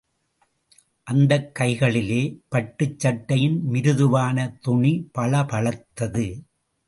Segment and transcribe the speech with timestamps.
[1.07, 2.21] அந்தக் கைகளிலே
[2.49, 6.25] பட்டுச் சட்டையின் மிருதுவான துணி பளபளத்தது.